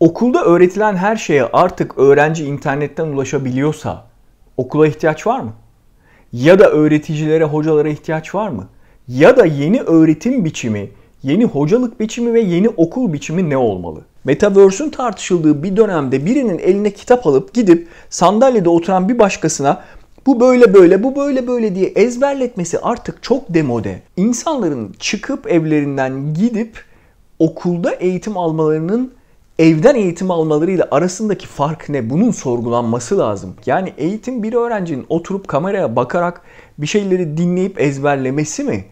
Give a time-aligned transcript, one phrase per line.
[0.00, 4.04] Okulda öğretilen her şeye artık öğrenci internetten ulaşabiliyorsa
[4.56, 5.52] okula ihtiyaç var mı?
[6.32, 8.68] Ya da öğreticilere, hocalara ihtiyaç var mı?
[9.08, 10.90] Ya da yeni öğretim biçimi,
[11.22, 14.00] yeni hocalık biçimi ve yeni okul biçimi ne olmalı?
[14.24, 19.84] Metaverse'ün tartışıldığı bir dönemde birinin eline kitap alıp gidip sandalyede oturan bir başkasına
[20.26, 24.02] bu böyle böyle, bu böyle böyle diye ezberletmesi artık çok demode.
[24.16, 26.84] İnsanların çıkıp evlerinden gidip
[27.38, 29.12] okulda eğitim almalarının
[29.58, 32.10] evden eğitim almalarıyla arasındaki fark ne?
[32.10, 33.54] Bunun sorgulanması lazım.
[33.66, 36.40] Yani eğitim bir öğrencinin oturup kameraya bakarak
[36.78, 38.84] bir şeyleri dinleyip ezberlemesi mi?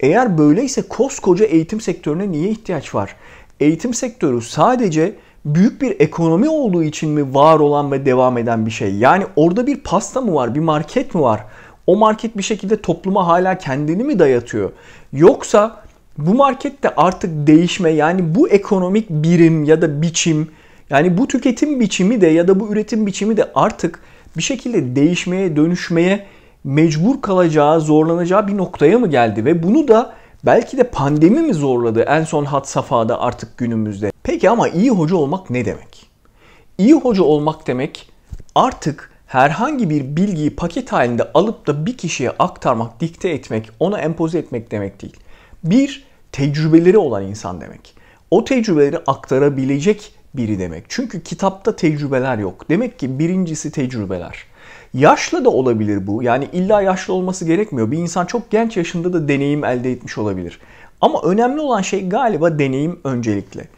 [0.00, 3.16] Eğer böyleyse koskoca eğitim sektörüne niye ihtiyaç var?
[3.60, 5.14] Eğitim sektörü sadece
[5.44, 8.94] büyük bir ekonomi olduğu için mi var olan ve devam eden bir şey?
[8.94, 11.44] Yani orada bir pasta mı var, bir market mi var?
[11.86, 14.72] O market bir şekilde topluma hala kendini mi dayatıyor?
[15.12, 15.82] Yoksa
[16.26, 20.48] bu markette artık değişme yani bu ekonomik birim ya da biçim
[20.90, 24.00] yani bu tüketim biçimi de ya da bu üretim biçimi de artık
[24.36, 26.26] bir şekilde değişmeye, dönüşmeye
[26.64, 30.12] mecbur kalacağı, zorlanacağı bir noktaya mı geldi ve bunu da
[30.44, 34.12] belki de pandemi mi zorladı en son hat safhada artık günümüzde.
[34.22, 36.10] Peki ama iyi hoca olmak ne demek?
[36.78, 38.10] İyi hoca olmak demek
[38.54, 44.38] artık herhangi bir bilgiyi paket halinde alıp da bir kişiye aktarmak, dikte etmek, ona empoze
[44.38, 45.16] etmek demek değil.
[45.64, 47.94] Bir, tecrübeleri olan insan demek.
[48.30, 50.84] O tecrübeleri aktarabilecek biri demek.
[50.88, 52.68] Çünkü kitapta tecrübeler yok.
[52.70, 54.44] Demek ki birincisi tecrübeler.
[54.94, 56.22] Yaşlı da olabilir bu.
[56.22, 57.90] Yani illa yaşlı olması gerekmiyor.
[57.90, 60.60] Bir insan çok genç yaşında da deneyim elde etmiş olabilir.
[61.00, 63.68] Ama önemli olan şey galiba deneyim öncelikle.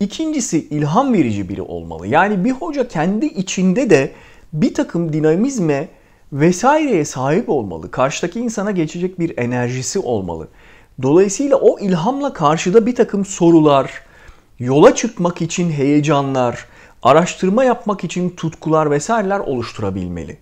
[0.00, 2.06] İkincisi ilham verici biri olmalı.
[2.06, 4.12] Yani bir hoca kendi içinde de
[4.52, 5.88] bir takım dinamizme
[6.32, 7.90] vesaireye sahip olmalı.
[7.90, 10.48] Karşıdaki insana geçecek bir enerjisi olmalı.
[11.02, 13.92] Dolayısıyla o ilhamla karşıda bir takım sorular,
[14.58, 16.64] yola çıkmak için heyecanlar,
[17.02, 20.36] araştırma yapmak için tutkular vesaireler oluşturabilmeli.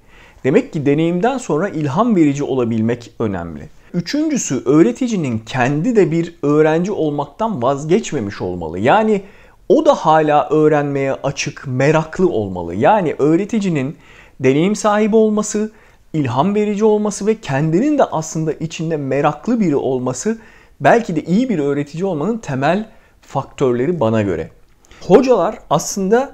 [0.45, 3.69] Demek ki deneyimden sonra ilham verici olabilmek önemli.
[3.95, 8.79] Üçüncüsü öğreticinin kendi de bir öğrenci olmaktan vazgeçmemiş olmalı.
[8.79, 9.23] Yani
[9.69, 12.75] o da hala öğrenmeye açık, meraklı olmalı.
[12.75, 13.97] Yani öğreticinin
[14.41, 15.73] deneyim sahibi olması,
[16.13, 20.39] ilham verici olması ve kendinin de aslında içinde meraklı biri olması
[20.81, 22.89] belki de iyi bir öğretici olmanın temel
[23.21, 24.51] faktörleri bana göre.
[25.01, 26.33] Hocalar aslında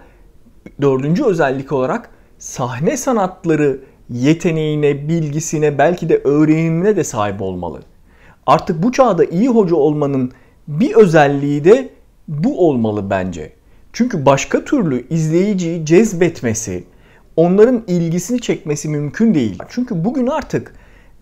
[0.82, 3.80] dördüncü özellik olarak sahne sanatları
[4.10, 7.82] yeteneğine, bilgisine, belki de öğrenimine de sahip olmalı.
[8.46, 10.32] Artık bu çağda iyi hoca olmanın
[10.68, 11.88] bir özelliği de
[12.28, 13.52] bu olmalı bence.
[13.92, 16.84] Çünkü başka türlü izleyiciyi cezbetmesi,
[17.36, 19.58] onların ilgisini çekmesi mümkün değil.
[19.68, 20.74] Çünkü bugün artık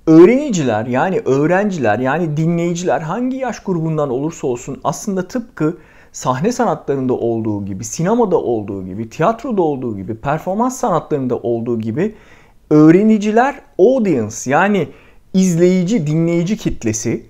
[0.08, 5.78] öğreniciler yani öğrenciler yani dinleyiciler hangi yaş grubundan olursa olsun aslında tıpkı
[6.12, 12.14] sahne sanatlarında olduğu gibi, sinemada olduğu gibi, tiyatroda olduğu gibi, performans sanatlarında olduğu gibi
[12.70, 14.88] öğreniciler audience yani
[15.34, 17.26] izleyici, dinleyici kitlesi,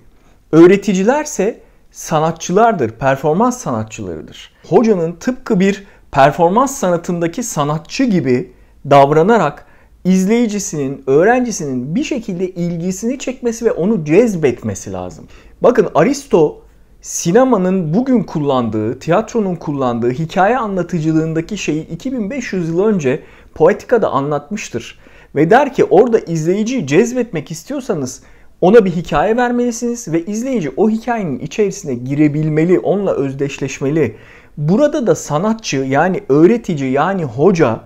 [0.51, 1.59] öğreticilerse
[1.91, 4.53] sanatçılardır, performans sanatçılarıdır.
[4.69, 8.51] Hocanın tıpkı bir performans sanatındaki sanatçı gibi
[8.89, 9.65] davranarak
[10.09, 15.27] izleyicisinin, öğrencisinin bir şekilde ilgisini çekmesi ve onu cezbetmesi lazım.
[15.61, 16.61] Bakın Aristo
[17.01, 23.23] sinemanın bugün kullandığı, tiyatronun kullandığı hikaye anlatıcılığındaki şeyi 2500 yıl önce
[23.55, 24.99] Poetika'da anlatmıştır.
[25.35, 28.21] Ve der ki orada izleyiciyi cezbetmek istiyorsanız
[28.61, 34.15] ona bir hikaye vermelisiniz ve izleyici o hikayenin içerisine girebilmeli, onunla özdeşleşmeli.
[34.57, 37.79] Burada da sanatçı yani öğretici yani hoca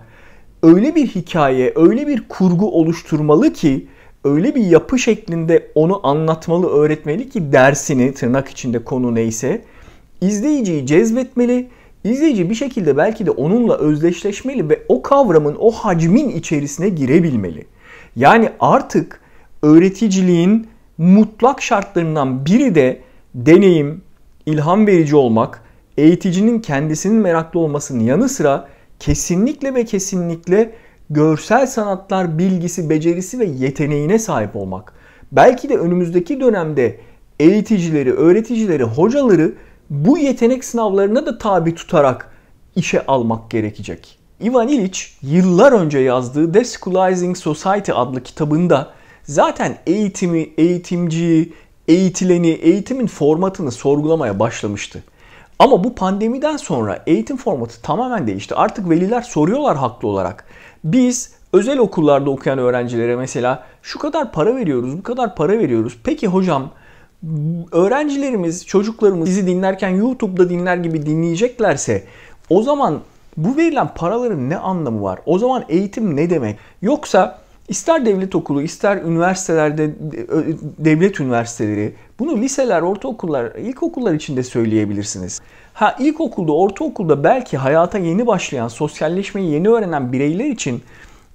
[0.64, 3.86] öyle bir hikaye, öyle bir kurgu oluşturmalı ki
[4.24, 9.62] öyle bir yapı şeklinde onu anlatmalı, öğretmeli ki dersini tırnak içinde konu neyse
[10.20, 11.68] izleyiciyi cezbetmeli.
[12.04, 17.66] İzleyici bir şekilde belki de onunla özdeşleşmeli ve o kavramın, o hacmin içerisine girebilmeli.
[18.16, 19.20] Yani artık
[19.62, 20.66] öğreticiliğin
[20.98, 23.00] mutlak şartlarından biri de
[23.34, 24.02] deneyim,
[24.46, 25.62] ilham verici olmak,
[25.98, 28.68] eğiticinin kendisinin meraklı olmasının yanı sıra
[29.04, 30.74] kesinlikle ve kesinlikle
[31.10, 34.92] görsel sanatlar bilgisi, becerisi ve yeteneğine sahip olmak.
[35.32, 37.00] Belki de önümüzdeki dönemde
[37.40, 39.52] eğiticileri, öğreticileri, hocaları
[39.90, 42.30] bu yetenek sınavlarına da tabi tutarak
[42.76, 44.18] işe almak gerekecek.
[44.42, 48.90] Ivan Illich yıllar önce yazdığı Deschoolizing Society adlı kitabında
[49.22, 51.52] zaten eğitimi, eğitimciyi,
[51.88, 55.02] eğitileni, eğitimin formatını sorgulamaya başlamıştı.
[55.58, 58.54] Ama bu pandemiden sonra eğitim formatı tamamen değişti.
[58.54, 60.44] Artık veliler soruyorlar haklı olarak.
[60.84, 65.98] Biz özel okullarda okuyan öğrencilere mesela şu kadar para veriyoruz, bu kadar para veriyoruz.
[66.04, 66.70] Peki hocam
[67.72, 72.04] öğrencilerimiz, çocuklarımız bizi dinlerken YouTube'da dinler gibi dinleyeceklerse
[72.50, 73.00] o zaman
[73.36, 75.18] Bu verilen paraların ne anlamı var?
[75.26, 76.58] O zaman eğitim ne demek?
[76.82, 77.38] Yoksa
[77.68, 79.90] ister devlet okulu, ister üniversitelerde,
[80.78, 85.40] devlet üniversiteleri, bunu liseler, ortaokullar, ilkokullar için de söyleyebilirsiniz.
[85.74, 90.82] Ha ilkokulda, ortaokulda belki hayata yeni başlayan, sosyalleşmeyi yeni öğrenen bireyler için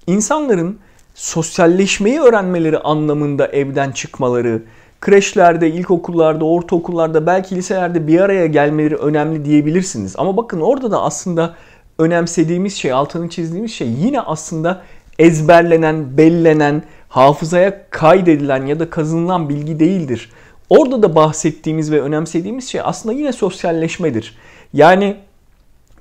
[0.07, 0.79] insanların
[1.15, 4.63] sosyalleşmeyi öğrenmeleri anlamında evden çıkmaları,
[5.01, 10.15] kreşlerde, ilkokullarda, ortaokullarda, belki liselerde bir araya gelmeleri önemli diyebilirsiniz.
[10.17, 11.55] Ama bakın orada da aslında
[11.97, 14.81] önemsediğimiz şey, altını çizdiğimiz şey yine aslında
[15.19, 20.29] ezberlenen, bellenen, hafızaya kaydedilen ya da kazanılan bilgi değildir.
[20.69, 24.37] Orada da bahsettiğimiz ve önemsediğimiz şey aslında yine sosyalleşmedir.
[24.73, 25.15] Yani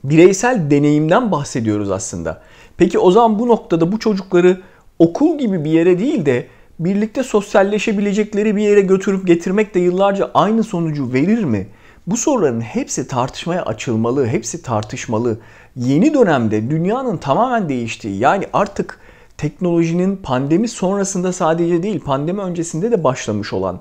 [0.05, 2.43] bireysel deneyimden bahsediyoruz aslında.
[2.77, 4.61] Peki o zaman bu noktada bu çocukları
[4.99, 6.47] okul gibi bir yere değil de
[6.79, 11.67] birlikte sosyalleşebilecekleri bir yere götürüp getirmek de yıllarca aynı sonucu verir mi?
[12.07, 15.39] Bu soruların hepsi tartışmaya açılmalı, hepsi tartışmalı.
[15.77, 19.01] Yeni dönemde dünyanın tamamen değiştiği yani artık
[19.39, 23.81] teknolojinin pandemi sonrasında sadece değil pandemi öncesinde de başlamış olan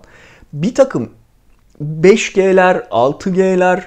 [0.54, 1.10] bir takım
[1.82, 3.82] 5G'ler, 6G'ler,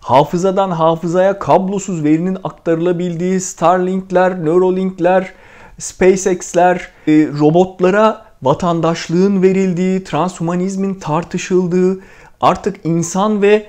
[0.00, 5.32] hafızadan hafızaya kablosuz verinin aktarılabildiği Starlink'ler, Neuralink'ler,
[5.78, 12.00] SpaceX'ler, e, robotlara vatandaşlığın verildiği, transhumanizmin tartışıldığı,
[12.40, 13.66] artık insan ve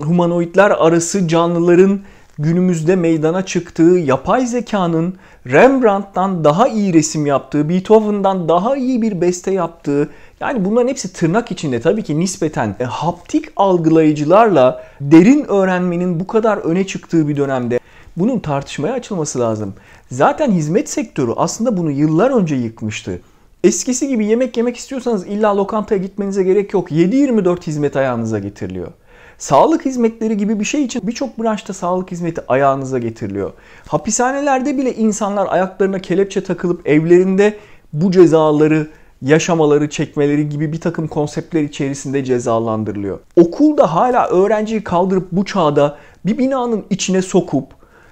[0.00, 2.00] humanoidler arası canlıların
[2.38, 5.14] günümüzde meydana çıktığı, yapay zekanın
[5.46, 10.08] Rembrandt'tan daha iyi resim yaptığı, Beethoven'dan daha iyi bir beste yaptığı,
[10.40, 16.56] yani bunların hepsi tırnak içinde tabii ki nispeten e, haptik algılayıcılarla derin öğrenmenin bu kadar
[16.56, 17.80] öne çıktığı bir dönemde
[18.16, 19.74] bunun tartışmaya açılması lazım.
[20.10, 23.20] Zaten hizmet sektörü aslında bunu yıllar önce yıkmıştı.
[23.64, 26.90] Eskisi gibi yemek yemek istiyorsanız illa lokantaya gitmenize gerek yok.
[26.90, 28.88] 7-24 hizmet ayağınıza getiriliyor.
[29.38, 33.52] Sağlık hizmetleri gibi bir şey için birçok branşta sağlık hizmeti ayağınıza getiriliyor.
[33.86, 37.56] Hapishanelerde bile insanlar ayaklarına kelepçe takılıp evlerinde
[37.92, 38.86] bu cezaları
[39.22, 43.18] yaşamaları, çekmeleri gibi bir takım konseptler içerisinde cezalandırılıyor.
[43.36, 45.96] Okulda hala öğrenciyi kaldırıp bu çağda
[46.26, 47.66] bir binanın içine sokup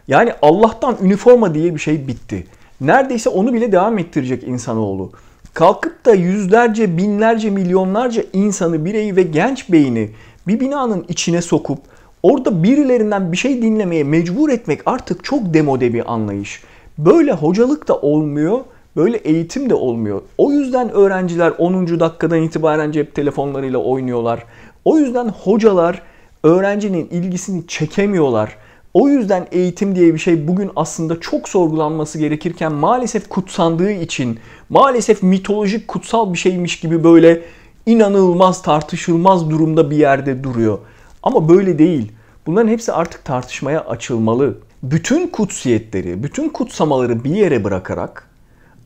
[0.09, 2.47] yani Allah'tan üniforma diye bir şey bitti.
[2.81, 5.13] Neredeyse onu bile devam ettirecek insanoğlu.
[5.55, 10.11] Kalkıp da yüzlerce, binlerce, milyonlarca insanı, bireyi ve genç beyni
[10.47, 11.79] bir binanın içine sokup
[12.23, 16.63] orada birilerinden bir şey dinlemeye mecbur etmek artık çok demode bir anlayış.
[16.99, 18.61] Böyle hocalık da olmuyor,
[18.97, 20.23] böyle eğitim de olmuyor.
[20.39, 22.01] O yüzden öğrenciler 10.
[22.01, 24.45] dakikadan itibaren cep telefonlarıyla oynuyorlar.
[24.85, 26.03] O yüzden hocalar
[26.43, 28.57] öğrencinin ilgisini çekemiyorlar.
[28.95, 34.39] O yüzden eğitim diye bir şey bugün aslında çok sorgulanması gerekirken maalesef kutsandığı için,
[34.69, 37.43] maalesef mitolojik kutsal bir şeymiş gibi böyle
[37.87, 40.79] inanılmaz tartışılmaz durumda bir yerde duruyor.
[41.23, 42.13] Ama böyle değil.
[42.47, 44.59] Bunların hepsi artık tartışmaya açılmalı.
[44.83, 48.29] Bütün kutsiyetleri, bütün kutsamaları bir yere bırakarak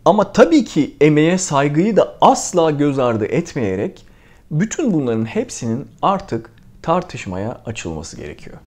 [0.04, 4.06] ama tabii ki emeğe saygıyı da asla göz ardı etmeyerek
[4.50, 6.50] bütün bunların hepsinin artık
[6.82, 8.56] tartışmaya açılması gerekiyor.